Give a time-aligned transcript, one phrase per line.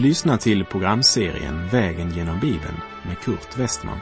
[0.00, 2.76] Du lyssnar till programserien Vägen genom Bibeln
[3.06, 3.98] med Kurt Westman.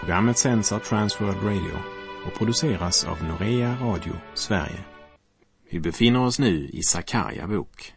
[0.00, 1.78] Programmet sänds av Transworld Radio
[2.26, 4.84] och produceras av Norea Radio Sverige.
[5.70, 7.94] Vi befinner oss nu i Sakarja bok.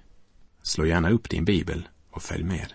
[0.63, 2.73] Slå gärna upp din bibel och följ med.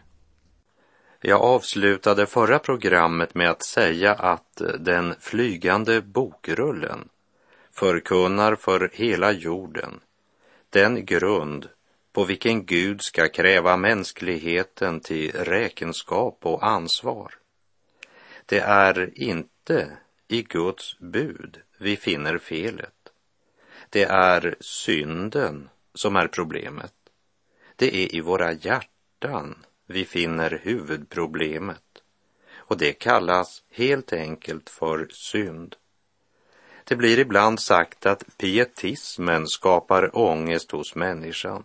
[1.21, 7.09] Jag avslutade förra programmet med att säga att den flygande bokrullen
[7.73, 10.01] förkunnar för hela jorden
[10.71, 11.69] den grund
[12.17, 17.35] på vilken Gud ska kräva mänskligheten till räkenskap och ansvar.
[18.47, 19.97] Det är inte
[20.29, 23.13] i Guds bud vi finner felet.
[23.91, 26.95] Det är synden som är problemet.
[27.77, 32.03] Det är i våra hjärtan vi finner huvudproblemet
[32.57, 35.77] och det kallas helt enkelt för synd.
[36.85, 41.65] Det blir ibland sagt att pietismen skapar ångest hos människan.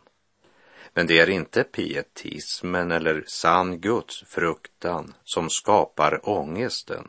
[0.94, 7.08] Men det är inte pietismen eller sann gudsfruktan som skapar ångesten.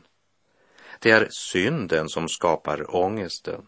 [0.99, 3.67] Det är synden som skapar ångesten.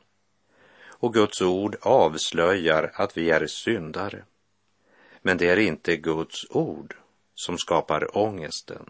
[0.84, 4.24] Och Guds ord avslöjar att vi är syndare.
[5.22, 6.96] Men det är inte Guds ord
[7.34, 8.90] som skapar ångesten.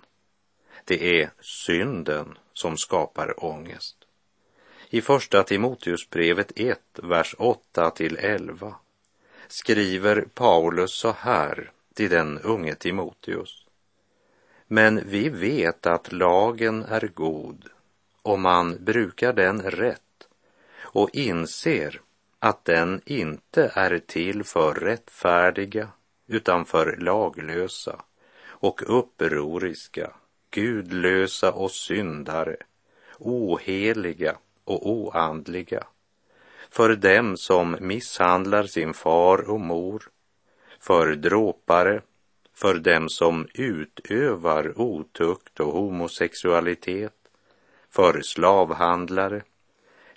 [0.85, 3.97] Det är synden som skapar ångest.
[4.89, 8.75] I första Timoteusbrevet 1, vers 8 till 11
[9.47, 13.65] skriver Paulus så här till den unge Timoteus.
[14.67, 17.69] Men vi vet att lagen är god
[18.21, 20.01] om man brukar den rätt
[20.79, 22.01] och inser
[22.39, 25.89] att den inte är till för rättfärdiga
[26.27, 28.01] utan för laglösa
[28.45, 30.11] och upproriska,
[30.49, 32.57] gudlösa och syndare,
[33.19, 35.83] oheliga och oandliga
[36.75, 40.03] för dem som misshandlar sin far och mor,
[40.79, 42.01] för dråpare,
[42.53, 47.13] för dem som utövar otukt och homosexualitet,
[47.89, 49.41] för slavhandlare,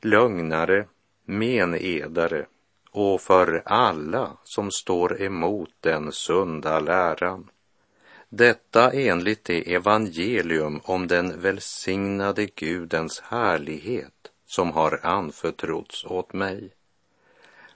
[0.01, 0.87] lögnare,
[1.25, 2.47] menedare
[2.91, 7.51] och för alla som står emot den sunda läran.
[8.29, 16.71] Detta enligt det evangelium om den välsignade Gudens härlighet som har anförtrotts åt mig.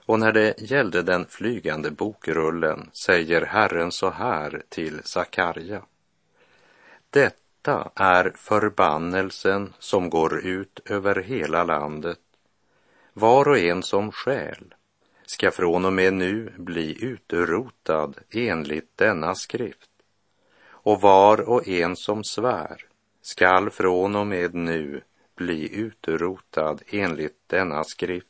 [0.05, 5.81] Och när det gällde den flygande bokrullen säger Herren så här till Sakarja.
[7.09, 12.19] Detta är förbannelsen som går ut över hela landet.
[13.13, 14.73] Var och en som skäl
[15.25, 19.89] ska från och med nu bli utrotad enligt denna skrift.
[20.65, 22.85] Och var och en som svär
[23.21, 25.01] skall från och med nu
[25.35, 28.27] bli utrotad enligt denna skrift.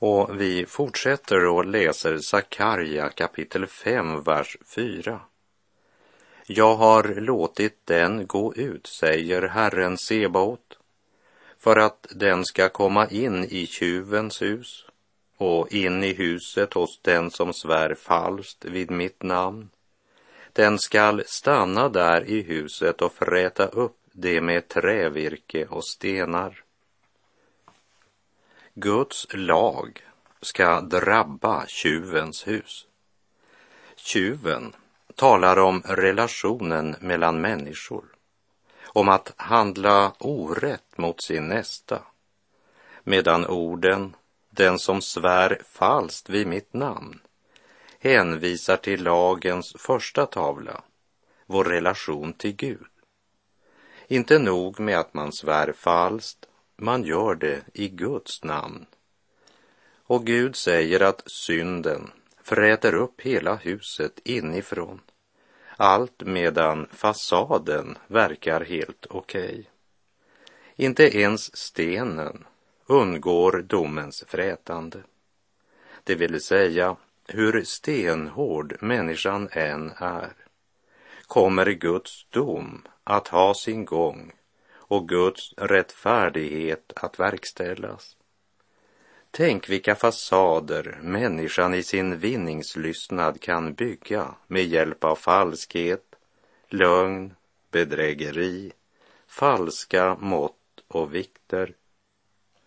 [0.00, 5.20] Och vi fortsätter och läser Sakarja kapitel 5, vers 4.
[6.46, 10.78] Jag har låtit den gå ut, säger Herren Sebaot,
[11.58, 14.86] för att den ska komma in i tjuvens hus
[15.36, 19.68] och in i huset hos den som svär falskt vid mitt namn.
[20.52, 26.64] Den skall stanna där i huset och fräta upp det med trävirke och stenar.
[28.74, 30.02] Guds lag
[30.40, 32.86] ska drabba tjuvens hus.
[33.96, 34.72] Tjuven
[35.14, 38.04] talar om relationen mellan människor,
[38.84, 42.02] om att handla orätt mot sin nästa,
[43.04, 44.16] medan orden
[44.50, 47.20] den som svär falskt vid mitt namn
[47.98, 50.82] hänvisar till lagens första tavla,
[51.46, 52.97] vår relation till Gud.
[54.10, 56.46] Inte nog med att man svär falskt,
[56.76, 58.86] man gör det i Guds namn.
[60.04, 62.10] Och Gud säger att synden
[62.42, 65.00] fräter upp hela huset inifrån.
[65.76, 69.48] Allt medan fasaden verkar helt okej.
[69.48, 69.64] Okay.
[70.76, 72.44] Inte ens stenen
[72.86, 74.98] undgår domens frätande.
[76.04, 76.96] Det vill säga,
[77.26, 80.32] hur stenhård människan än är,
[81.26, 84.32] kommer Guds dom att ha sin gång
[84.70, 88.16] och Guds rättfärdighet att verkställas.
[89.30, 96.04] Tänk vilka fasader människan i sin vinningslystnad kan bygga med hjälp av falskhet,
[96.68, 97.34] lögn,
[97.70, 98.72] bedrägeri,
[99.26, 100.54] falska mått
[100.88, 101.74] och vikter.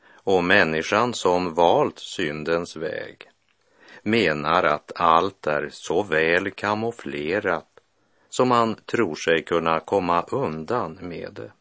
[0.04, 3.30] Och människan som valt syndens väg
[4.04, 7.71] menar att allt är så väl kamouflerat
[8.32, 11.52] som man tror sig kunna komma undan med det.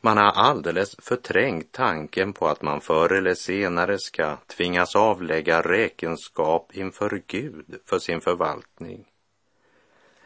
[0.00, 6.76] Man har alldeles förträngt tanken på att man förr eller senare ska tvingas avlägga räkenskap
[6.76, 9.04] inför Gud för sin förvaltning.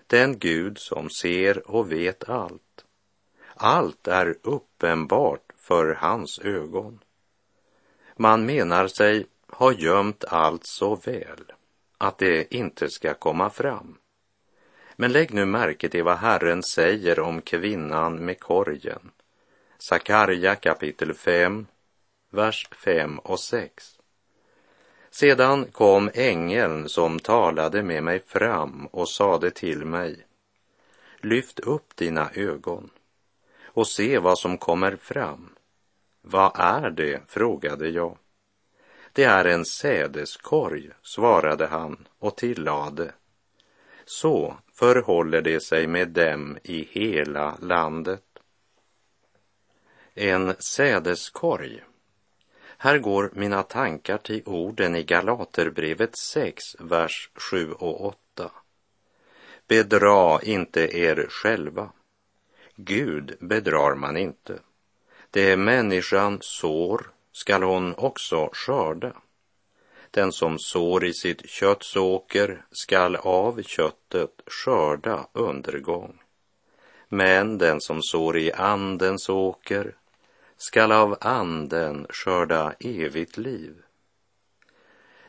[0.07, 2.85] den Gud som ser och vet allt.
[3.55, 6.99] Allt är uppenbart för hans ögon.
[8.17, 11.53] Man menar sig ha gömt allt så väl
[11.99, 13.99] att det inte ska komma fram.
[15.01, 19.11] Men lägg nu märke till vad Herren säger om kvinnan med korgen.
[19.79, 21.67] Sakarja kapitel 5,
[22.31, 23.99] vers 5 och 6.
[25.11, 30.27] Sedan kom ängeln som talade med mig fram och sade till mig,
[31.21, 32.91] lyft upp dina ögon
[33.65, 35.55] och se vad som kommer fram.
[36.23, 37.21] Vad är det?
[37.27, 38.19] frågade jag.
[39.13, 43.13] Det är en sädeskorg, svarade han och tillade.
[44.05, 48.25] Så förhåller det sig med dem i hela landet.
[50.15, 51.83] En sädeskorg.
[52.79, 58.51] Här går mina tankar till orden i Galaterbrevet 6, vers 7 och 8.
[59.69, 61.93] Bedra inte er själva.
[62.77, 64.59] Gud bedrar man inte.
[65.31, 69.13] Det människan sår skall hon också skörda.
[70.11, 76.21] Den som sår i sitt köttsåker skall av köttet skörda undergång.
[77.09, 79.95] Men den som sår i andens åker
[80.57, 83.75] skall av anden skörda evigt liv.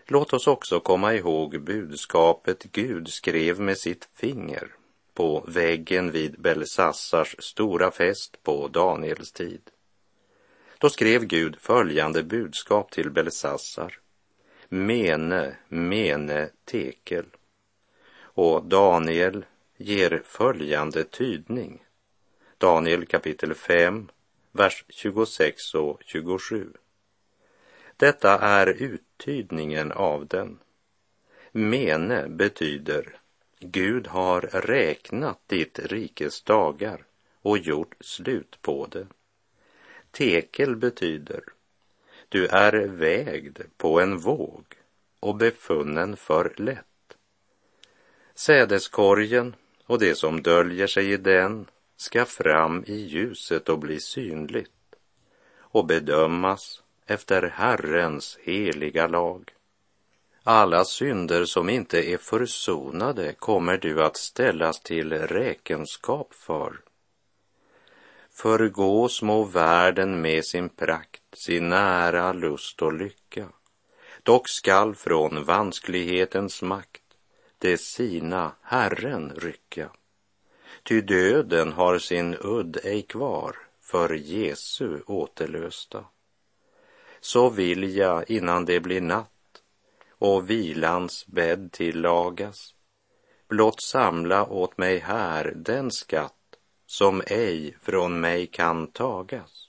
[0.05, 4.71] Låt oss också komma ihåg budskapet Gud skrev med sitt finger
[5.13, 9.61] på väggen vid Belsassars stora fest på Daniels tid.
[10.77, 13.99] Då skrev Gud följande budskap till Belsassar.
[14.73, 17.25] Mene, mene, tekel.
[18.19, 19.45] Och Daniel
[19.77, 21.83] ger följande tydning.
[22.57, 24.09] Daniel kapitel 5,
[24.51, 26.73] vers 26 och 27.
[27.97, 30.59] Detta är uttydningen av den.
[31.51, 33.19] Mene betyder
[33.59, 37.05] Gud har räknat ditt rikes dagar
[37.41, 39.07] och gjort slut på det.
[40.11, 41.43] Tekel betyder
[42.31, 44.65] du är vägd på en våg
[45.19, 47.17] och befunnen för lätt.
[48.35, 49.55] Sädeskorgen
[49.85, 51.65] och det som döljer sig i den
[51.97, 54.71] ska fram i ljuset och bli synligt
[55.57, 59.53] och bedömas efter Herrens heliga lag.
[60.43, 66.79] Alla synder som inte är försonade kommer du att ställas till räkenskap för.
[68.31, 73.49] Förgå små världen med sin prakt, sin nära lust och lycka.
[74.23, 77.01] Dock skall från vansklighetens makt
[77.57, 79.91] det sina Herren rycka.
[80.83, 86.05] Ty döden har sin udd ej kvar för Jesu återlösta.
[87.19, 89.63] Så vill jag innan det blir natt
[90.09, 92.75] och vilans bädd tillagas,
[93.47, 96.33] blott samla åt mig här den skatt
[96.85, 99.60] som ej från mig kan tagas.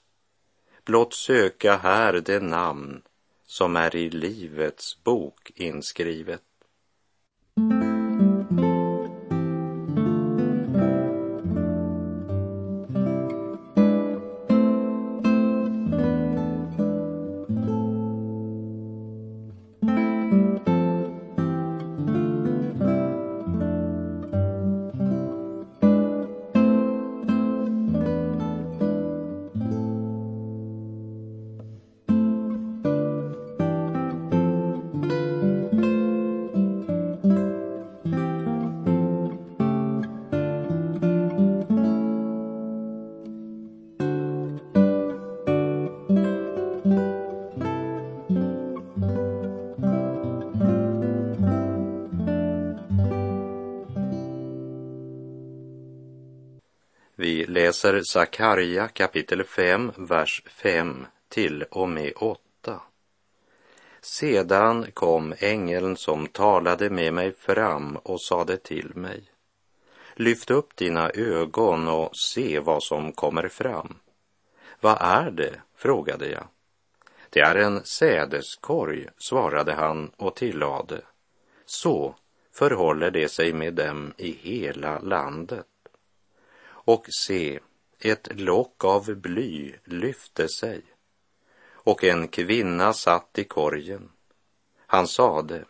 [0.85, 3.01] Blott söka här det namn
[3.45, 6.41] som är i livets bok inskrivet.
[57.73, 62.81] Läser Sakarja kapitel 5, vers 5 till och med 8.
[64.01, 69.23] Sedan kom ängeln som talade med mig fram och sade till mig.
[70.15, 73.95] Lyft upp dina ögon och se vad som kommer fram.
[74.79, 75.61] Vad är det?
[75.75, 76.47] frågade jag.
[77.29, 81.01] Det är en sädeskorg, svarade han och tillade.
[81.65, 82.15] Så
[82.51, 85.65] förhåller det sig med dem i hela landet
[86.85, 87.59] och se,
[87.99, 90.81] ett lock av bly lyfte sig
[91.83, 94.09] och en kvinna satt i korgen.
[94.77, 95.65] Han sade,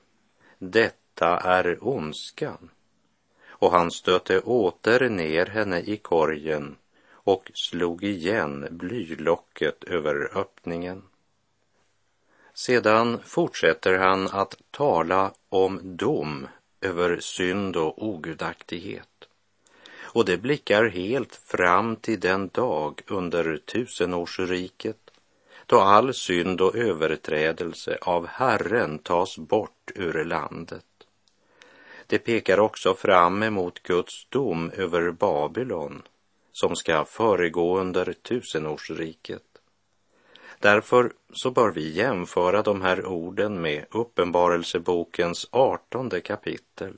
[0.59, 2.69] detta är ondskan.
[3.45, 6.75] Och han stötte åter ner henne i korgen
[7.11, 11.03] och slog igen blylocket över öppningen.
[12.53, 16.47] Sedan fortsätter han att tala om dom
[16.81, 19.12] över synd och ogudaktighet
[20.13, 24.97] och det blickar helt fram till den dag under tusenårsriket
[25.65, 30.85] då all synd och överträdelse av Herren tas bort ur landet.
[32.07, 36.01] Det pekar också fram emot Guds dom över Babylon
[36.51, 39.43] som ska föregå under tusenårsriket.
[40.59, 46.97] Därför så bör vi jämföra de här orden med Uppenbarelsebokens artonde kapitel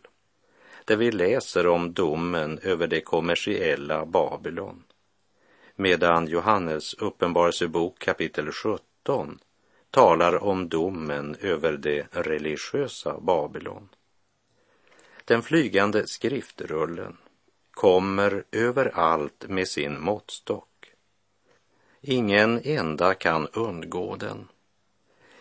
[0.86, 4.84] där vi läser om domen över det kommersiella Babylon.
[5.76, 9.40] Medan Johannes uppenbarelsebok kapitel 17
[9.90, 13.90] talar om domen över det religiösa Babylon.
[15.26, 17.18] Den flygande skriftrullen
[17.72, 20.92] kommer överallt med sin måttstock.
[22.02, 24.48] Ingen enda kan undgå den.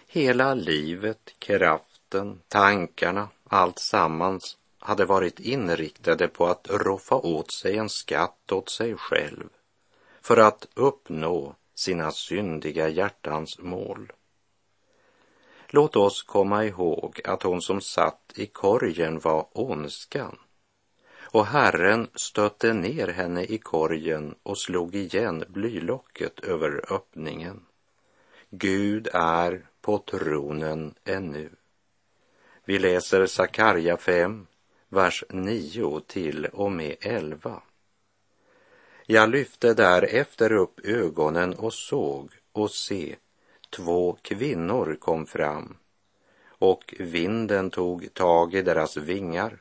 [0.07, 7.89] Hela livet, kraften, tankarna, allt sammans hade varit inriktade på att roffa åt sig en
[7.89, 9.49] skatt åt sig själv
[10.23, 14.13] för att uppnå sina syndiga hjärtans mål.
[15.69, 20.39] Låt oss komma ihåg att hon som satt i korgen var ondskan
[21.35, 27.61] och Herren stötte ner henne i korgen och slog igen blylocket över öppningen.
[28.51, 31.51] Gud är på tronen ännu.
[32.65, 34.47] Vi läser Sakarja 5,
[34.95, 37.63] vers 9 till och med 11.
[39.07, 43.17] Jag lyfte därefter upp ögonen och såg och se,
[43.71, 45.77] två kvinnor kom fram
[46.59, 49.59] och vinden tog tag i deras vingar,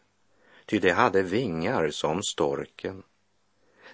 [0.65, 3.03] ty de hade vingar som storken.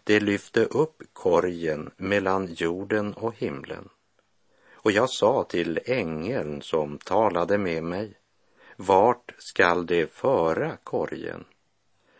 [0.03, 3.89] De lyfte upp korgen mellan jorden och himlen.
[4.72, 8.19] Och jag sa till ängeln som talade med mig,
[8.82, 11.46] vart skall de föra korgen?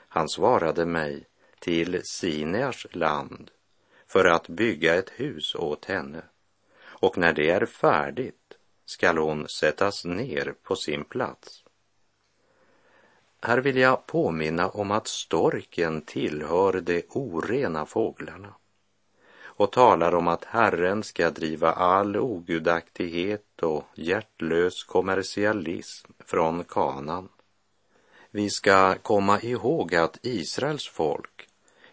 [0.08, 1.28] Han svarade mig,
[1.60, 3.52] till Sinears land
[4.08, 6.24] för att bygga ett hus åt henne.
[6.82, 8.54] Och när det är färdigt
[8.86, 11.64] skall hon sättas ner på sin plats.
[13.42, 18.56] Här vill jag påminna om att storken tillhör de orena fåglarna
[19.60, 27.30] och talar om att Herren ska driva all ogudaktighet och hjärtlös kommersialism från kanan.
[28.32, 31.48] Vi ska komma ihåg att Israels folk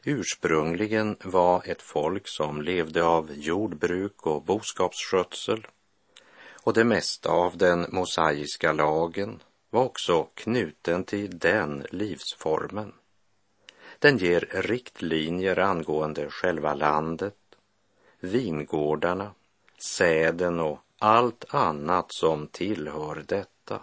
[0.04, 5.66] ursprungligen var ett folk som levde av jordbruk och boskapsskötsel
[6.62, 12.92] och det mesta av den mosaiska lagen var också knuten till den livsformen.
[13.98, 17.34] Den ger riktlinjer angående själva landet,
[18.26, 19.30] vingårdarna,
[19.78, 23.80] säden och allt annat som tillhör detta.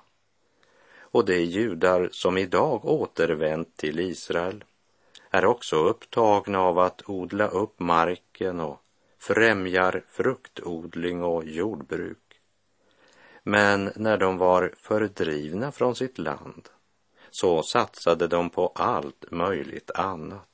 [1.00, 4.64] Och de judar som idag återvänt till Israel
[5.30, 8.82] är också upptagna av att odla upp marken och
[9.20, 12.18] främjar fruktodling och jordbruk.
[13.44, 16.70] Men när de var fördrivna från sitt land
[17.32, 20.48] så satsade de på allt möjligt annat.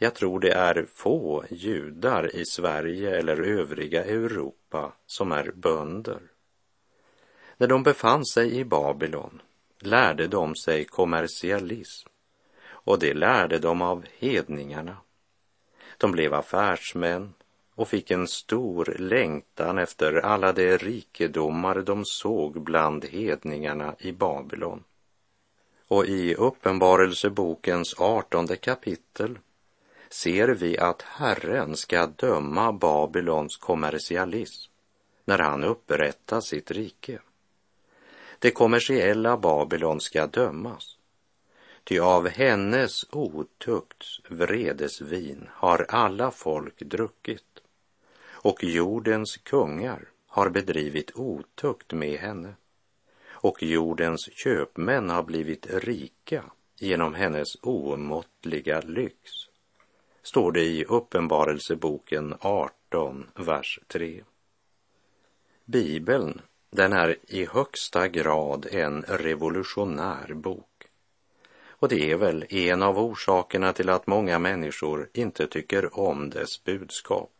[0.00, 6.20] Jag tror det är få judar i Sverige eller övriga Europa som är bönder.
[7.56, 9.42] När de befann sig i Babylon
[9.78, 12.08] lärde de sig kommersialism
[12.68, 14.96] och det lärde de av hedningarna.
[15.98, 17.34] De blev affärsmän
[17.74, 24.84] och fick en stor längtan efter alla de rikedomar de såg bland hedningarna i Babylon.
[25.88, 29.38] Och i Uppenbarelsebokens artonde kapitel
[30.10, 34.72] ser vi att Herren ska döma Babylons kommersialism
[35.24, 37.18] när han upprättar sitt rike.
[38.38, 40.98] Det kommersiella Babylon ska dömas
[41.88, 47.60] Ty av hennes otukts vredesvin har alla folk druckit
[48.26, 52.54] och jordens kungar har bedrivit otukt med henne
[53.28, 56.44] och jordens köpmän har blivit rika
[56.76, 59.30] genom hennes omåttliga lyx,
[60.28, 64.24] står det i Uppenbarelseboken 18, vers 3.
[65.64, 70.86] Bibeln, den är i högsta grad en revolutionär bok.
[71.68, 76.64] Och det är väl en av orsakerna till att många människor inte tycker om dess
[76.64, 77.32] budskap.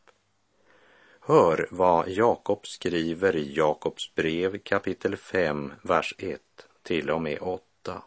[1.20, 6.40] Hör vad Jakob skriver i Jakobs brev kapitel 5, vers 1
[6.82, 8.02] till och med 8.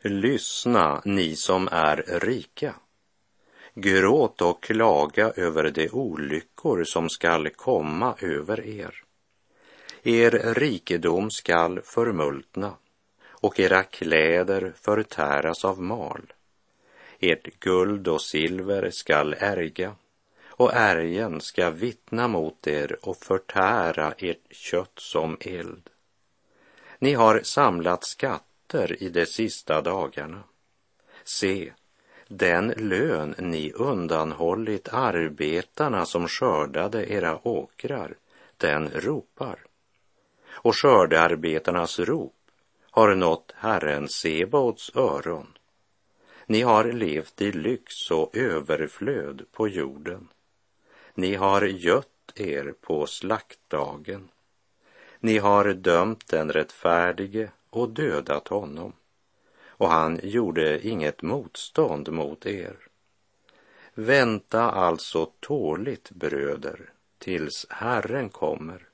[0.00, 2.74] Lyssna, ni som är rika.
[3.82, 9.02] Gråt och klaga över de olyckor som skall komma över er.
[10.02, 12.74] Er rikedom skall förmultna
[13.28, 16.32] och era kläder förtäras av mal.
[17.20, 19.94] Ert guld och silver skall ärga
[20.46, 25.90] och ärgen ska vittna mot er och förtära ert kött som eld.
[26.98, 30.42] Ni har samlat skatter i de sista dagarna.
[31.24, 31.72] Se,
[32.32, 38.14] den lön ni undanhållit arbetarna som skördade era åkrar,
[38.56, 39.58] den ropar.
[40.50, 42.34] Och skördearbetarnas rop
[42.90, 45.46] har nått Herren Sebaots öron.
[46.46, 50.28] Ni har levt i lyx och överflöd på jorden.
[51.14, 54.28] Ni har gött er på slaktdagen.
[55.20, 58.92] Ni har dömt den rättfärdige och dödat honom
[59.80, 62.76] och han gjorde inget motstånd mot er.
[63.94, 68.88] Vänta alltså tåligt, bröder, tills Herren kommer.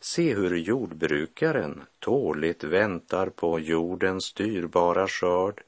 [0.00, 5.62] Se hur jordbrukaren tåligt väntar på jordens dyrbara skörd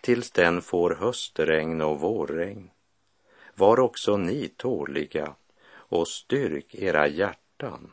[0.00, 2.70] tills den får höstregn och vårregn.
[3.54, 5.34] Var också ni tåliga
[5.72, 7.92] och styrk era hjärtan,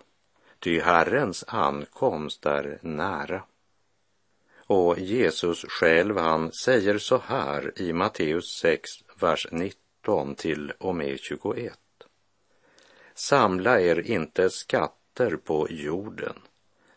[0.59, 3.43] ty Herrens ankomst är nära.
[4.69, 11.19] Och Jesus själv, han säger så här i Matteus 6, vers 19 till och med
[11.19, 11.73] 21.
[13.13, 16.35] Samla er inte skatter på jorden,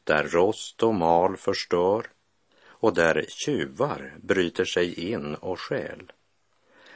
[0.05, 2.07] där rost och mal förstör
[2.67, 6.13] och där tjuvar bryter sig in och stjäl.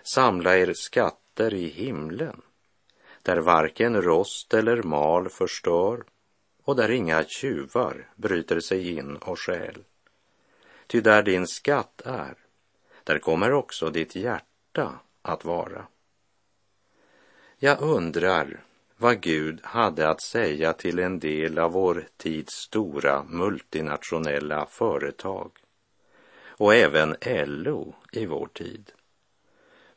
[0.02, 2.42] Samla er skatter i himlen,
[3.22, 6.04] där varken rost eller mal förstör
[6.64, 9.84] och där inga tjuvar bryter sig in och stjäl.
[10.94, 12.34] Ty där din skatt är,
[13.04, 15.86] där kommer också ditt hjärta att vara.
[17.58, 18.64] Jag undrar
[18.96, 25.50] vad Gud hade att säga till en del av vår tids stora multinationella företag
[26.48, 27.16] och även
[27.46, 28.92] LO i vår tid.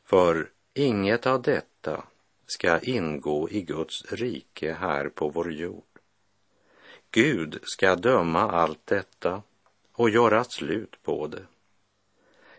[0.04, 2.04] För inget av detta
[2.46, 5.98] ska ingå i Guds rike här på vår jord.
[7.10, 9.42] Gud ska döma allt detta
[9.98, 11.42] och göra slut på det.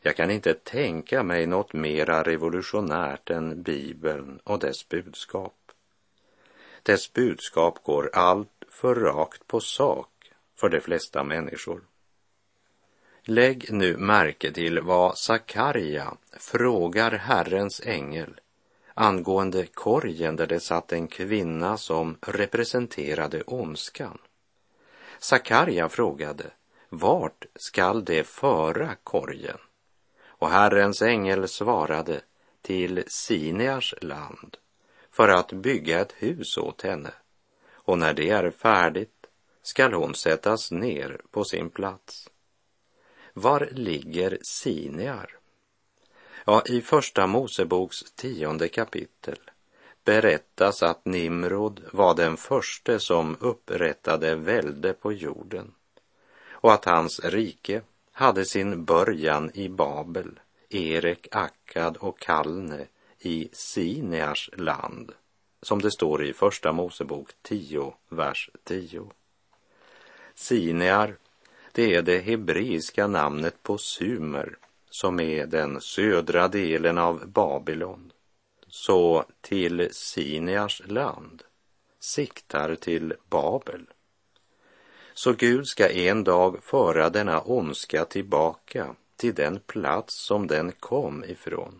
[0.02, 5.56] Jag kan inte tänka mig något mera revolutionärt än Bibeln och dess budskap.
[6.84, 11.82] Dess budskap går allt för rakt på sak för de flesta människor.
[13.23, 18.39] Lägg nu märke till vad Sakarja frågar Herrens ängel
[18.93, 24.17] angående korgen där det satt en kvinna som representerade ondskan.
[25.19, 26.52] Sakarja frågade,
[26.89, 29.58] vart skall det föra korgen?
[30.25, 32.21] Och Herrens ängel svarade,
[32.62, 34.58] till Sinears land,
[35.12, 37.13] för att bygga ett hus åt henne.
[37.71, 39.28] Och när det är färdigt
[39.62, 42.30] skall hon sättas ner på sin plats.
[43.34, 45.38] Var ligger Sinear?
[46.45, 49.39] Ja, i Första Moseboks tionde kapitel
[50.04, 55.73] berättas att Nimrod var den förste som upprättade välde på jorden
[56.61, 62.87] och att hans rike hade sin början i Babel, Erek, Akkad och Kalne
[63.19, 65.11] i Sinears land,
[65.61, 69.11] som det står i Första Mosebok 10, vers 10.
[70.35, 71.15] Sinear,
[71.71, 74.57] det är det hebreiska namnet på Sumer,
[74.89, 78.11] som är den södra delen av Babylon.
[78.67, 81.43] Så till Sinears land
[81.99, 83.85] siktar till Babel.
[85.19, 91.23] Så Gud ska en dag föra denna ondska tillbaka till den plats som den kom
[91.23, 91.79] ifrån.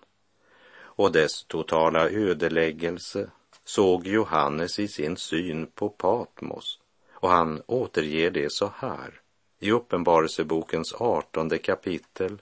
[0.80, 3.30] Och dess totala ödeläggelse
[3.63, 6.80] såg Johannes i sin syn på Patmos
[7.13, 9.21] och han återger det så här
[9.60, 12.41] i Uppenbarelsebokens artonde kapitel,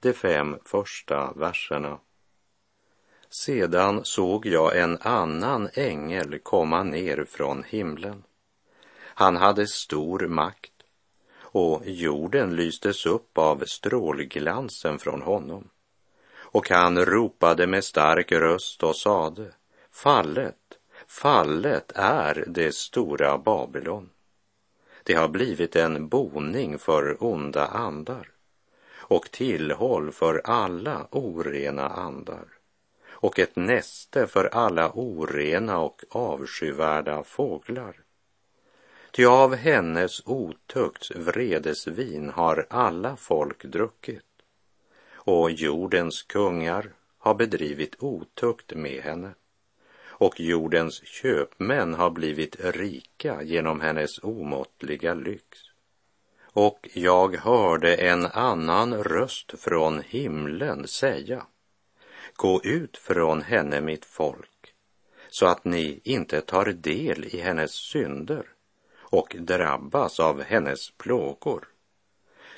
[0.00, 1.98] de fem första verserna.
[3.30, 8.22] Sedan såg jag en annan ängel komma ner från himlen
[9.22, 10.72] han hade stor makt
[11.38, 15.68] och jorden lystes upp av strålglansen från honom.
[16.34, 19.52] Och han ropade med stark röst och sade,
[19.92, 20.56] fallet,
[21.06, 24.10] fallet är det stora Babylon.
[25.02, 28.28] Det har blivit en boning för onda andar
[28.94, 32.48] och tillhåll för alla orena andar
[33.10, 38.01] och ett näste för alla orena och avskyvärda fåglar.
[39.12, 44.24] Ty av hennes otukts vredesvin har alla folk druckit.
[45.14, 49.34] Och jordens kungar har bedrivit otukt med henne.
[50.04, 55.58] Och jordens köpmän har blivit rika genom hennes omåttliga lyx.
[56.44, 61.46] Och jag hörde en annan röst från himlen säga,
[62.36, 64.74] Gå ut från henne, mitt folk,
[65.28, 68.51] så att ni inte tar del i hennes synder
[69.12, 71.68] och drabbas av hennes plågor.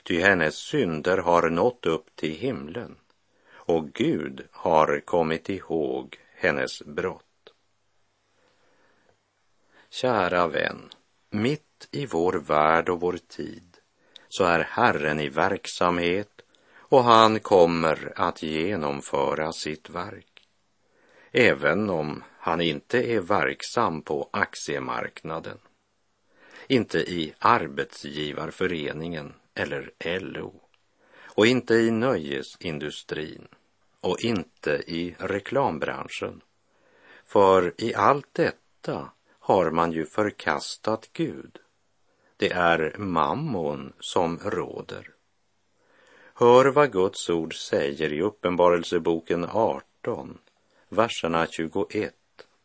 [0.02, 2.96] Ty hennes synder har nått upp till himlen
[3.52, 7.52] och Gud har kommit ihåg hennes brott.
[9.90, 10.90] Kära vän,
[11.30, 13.76] mitt i vår värld och vår tid
[14.28, 16.40] så är Herren i verksamhet
[16.76, 20.48] och han kommer att genomföra sitt verk.
[21.32, 25.58] Även om han inte är verksam på aktiemarknaden,
[26.68, 30.60] inte i arbetsgivarföreningen eller LO
[31.24, 33.48] och inte i nöjesindustrin
[34.00, 36.40] och inte i reklambranschen.
[37.24, 41.58] För i allt detta har man ju förkastat Gud.
[42.36, 45.10] Det är mammon som råder.
[46.34, 50.38] Hör vad Guds ord säger i Uppenbarelseboken 18,
[50.88, 52.14] verserna 21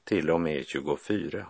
[0.04, 1.48] till och med 24.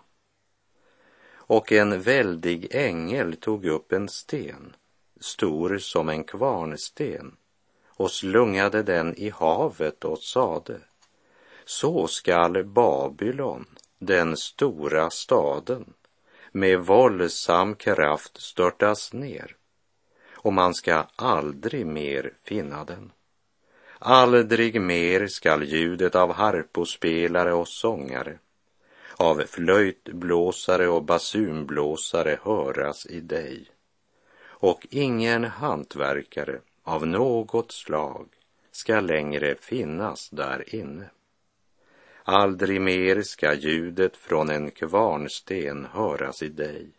[1.49, 4.75] Och en väldig ängel tog upp en sten,
[5.19, 7.35] stor som en kvarnsten,
[7.87, 10.79] och slungade den i havet och sade,
[11.65, 13.65] så skall Babylon,
[13.99, 15.93] den stora staden,
[16.51, 19.55] med våldsam kraft störtas ner
[20.31, 23.11] och man ska aldrig mer finna den.
[23.99, 28.39] Aldrig mer skall ljudet av harpospelare och sångare,
[29.19, 33.67] av flöjtblåsare och basunblåsare höras i dig.
[34.41, 38.27] Och ingen hantverkare av något slag
[38.71, 41.09] ska längre finnas där inne.
[42.23, 46.89] Aldrig mer ska ljudet från en kvarnsten höras i dig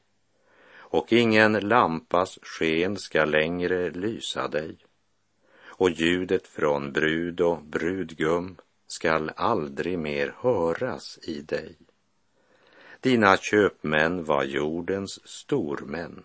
[0.90, 4.76] och ingen lampas sken ska längre lysa dig
[5.62, 8.56] och ljudet från brud och brudgum
[8.86, 11.76] skall aldrig mer höras i dig.
[13.02, 16.24] Dina köpmän var jordens stormän,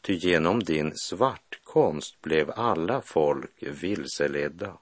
[0.00, 4.78] ty genom din svartkonst blev alla folk vilseledda.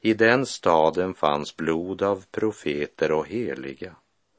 [0.00, 3.96] I den staden fanns blod av profeter och heliga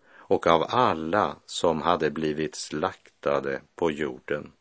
[0.08, 4.52] och av alla som hade blivit slaktade på jorden.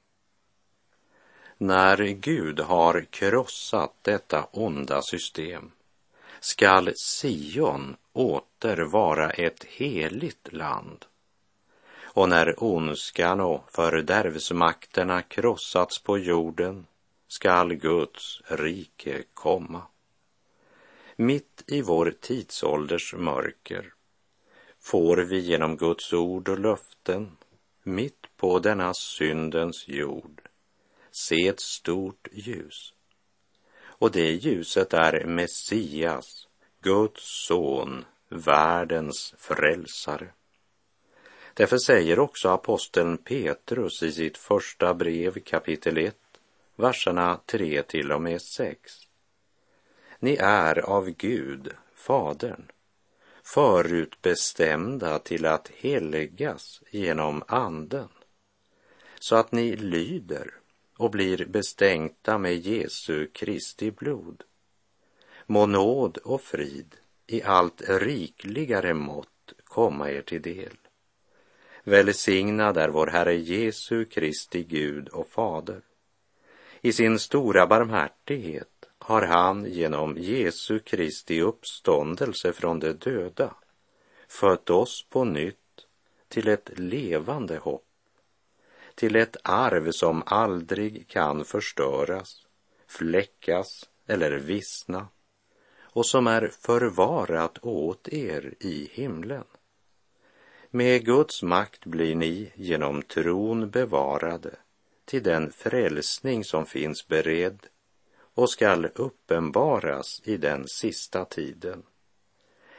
[1.58, 5.70] När Gud har krossat detta onda system
[6.44, 11.04] skall Sion åter vara ett heligt land.
[12.02, 16.86] Och när ondskan och fördärvsmakterna krossats på jorden
[17.28, 19.82] skall Guds rike komma.
[21.16, 23.92] Mitt i vår tidsålders mörker
[24.80, 27.36] får vi genom Guds ord och löften
[27.82, 30.40] mitt på denna syndens jord
[31.10, 32.93] se ett stort ljus.
[33.98, 36.48] Och det ljuset är Messias,
[36.80, 40.28] Guds son, världens frälsare.
[41.54, 46.16] Därför säger också aposteln Petrus i sitt första brev kapitel 1,
[46.76, 48.92] verserna 3 till och med 6.
[50.18, 52.70] Ni är av Gud, Fadern,
[53.42, 58.08] förutbestämda till att helgas genom anden,
[59.18, 60.54] så att ni lyder
[61.04, 64.42] och blir bestänkta med Jesu Kristi blod.
[65.46, 70.76] Må nåd och frid i allt rikligare mått komma er till del.
[71.82, 75.80] Välsignad är vår Herre Jesu Kristi Gud och Fader.
[76.80, 83.54] I sin stora barmhärtighet har han genom Jesu Kristi uppståndelse från de döda
[84.28, 85.86] fött oss på nytt
[86.28, 87.86] till ett levande hopp,
[88.94, 92.46] till ett arv som aldrig kan förstöras,
[92.86, 95.08] fläckas eller vissna
[95.80, 99.44] och som är förvarat åt er i himlen.
[100.70, 104.56] Med Guds makt blir ni genom tron bevarade
[105.04, 107.66] till den frälsning som finns beredd
[108.34, 111.82] och skall uppenbaras i den sista tiden.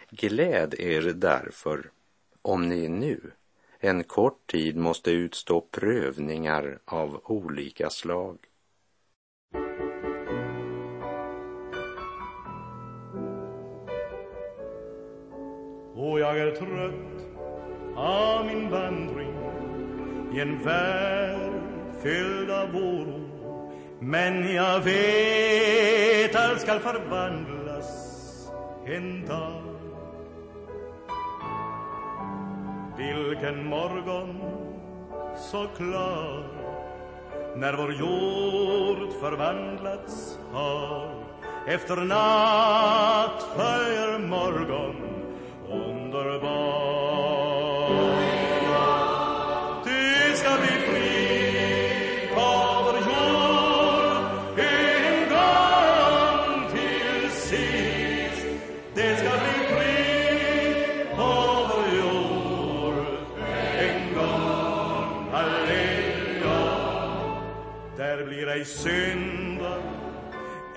[0.09, 1.91] Gläd er därför
[2.41, 3.31] om ni nu
[3.85, 8.37] en kort tid måste utstå prövningar av olika slag.
[15.95, 17.25] Och jag är trött
[17.95, 19.35] av min vandring
[20.33, 21.61] i en värld
[22.03, 23.25] fylld av oro
[23.99, 27.89] men jag vet allt skall förvandlas
[28.85, 29.54] en dag
[33.13, 34.41] Vilken morgon
[35.37, 36.43] så klar
[37.55, 41.09] när vår jord förvandlats har
[41.67, 44.95] efter natt följer morgon
[45.71, 46.64] underbar.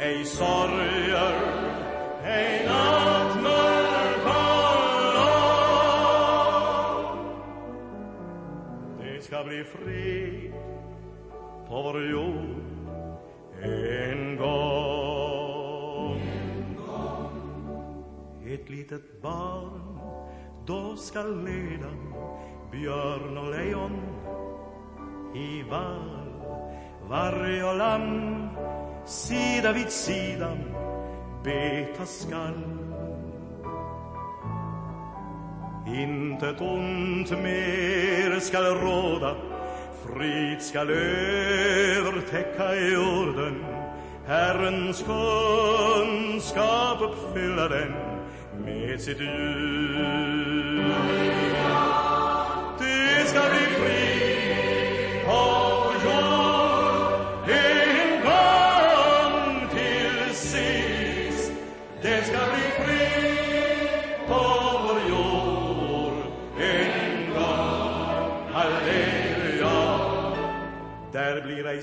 [0.09, 1.35] Ej sorger,
[2.25, 3.69] ej nattmörker.
[8.99, 10.53] Det ska bli fred
[11.69, 12.57] på vår jord
[13.63, 16.21] en gång.
[18.47, 19.99] Ett litet barn
[20.67, 21.91] då ska leda
[22.73, 24.01] björn och lejon
[25.35, 26.33] i val,
[27.09, 28.48] varg och lamm
[29.09, 30.57] sida vid sida
[31.45, 32.63] beta skall.
[35.87, 39.37] Intet ont mer skall råda,
[40.05, 43.65] frid skall övertäcka jorden.
[44.27, 47.93] Herrens kunskap uppfylla den
[48.65, 49.89] med sitt ljus.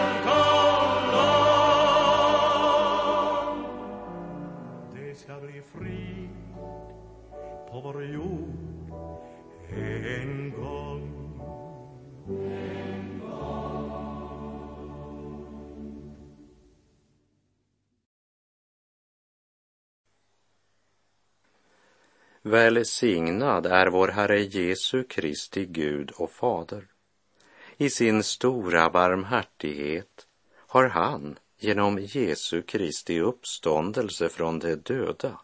[1.11, 1.29] lång.
[4.93, 5.61] Det ska bli
[22.49, 26.87] Välsignad är vår Herre Jesu Kristi Gud och Fader.
[27.77, 35.39] I sin stora barmhärtighet har han genom Jesu Kristi uppståndelse från de döda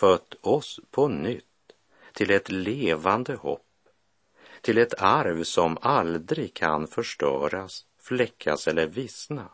[0.00, 1.72] fött oss på nytt
[2.12, 3.88] till ett levande hopp,
[4.60, 9.48] till ett arv som aldrig kan förstöras, fläckas eller vissna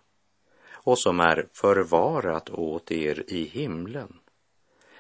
[0.72, 4.21] och som är förvarat åt er i himlen.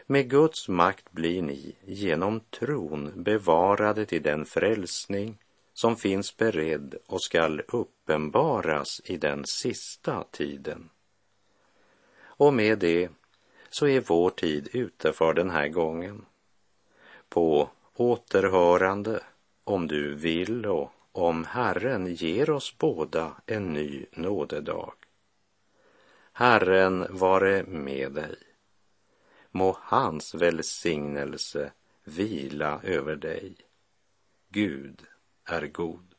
[0.06, 5.38] Med Guds makt blir ni genom tron bevarade till den frälsning
[5.74, 10.90] som finns beredd och skall uppenbaras i den sista tiden.
[12.20, 13.10] Och med det
[13.70, 16.24] så är vår tid ute för den här gången.
[17.28, 19.22] På återhörande,
[19.64, 24.92] om du vill och om Herren ger oss båda en ny nådedag.
[26.32, 28.36] Herren vare med dig.
[29.52, 31.72] Må hans välsignelse
[32.04, 33.56] vila över dig.
[34.48, 35.02] Gud
[35.44, 36.14] är god.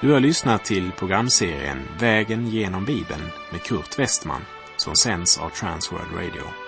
[0.00, 4.42] Du har lyssnat till programserien Vägen genom Bibeln med Kurt Westman
[4.76, 6.67] som sänds av Transworld Radio.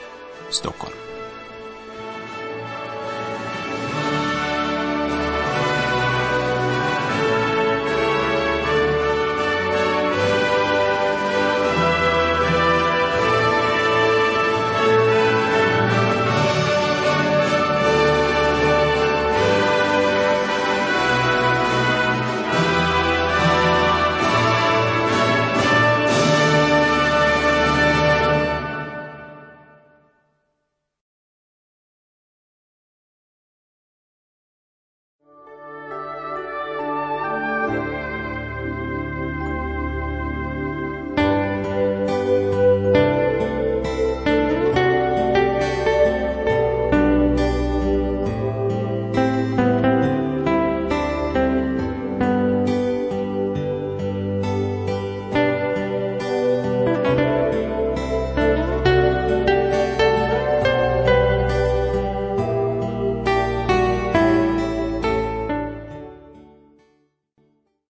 [0.51, 1.10] Stockholm.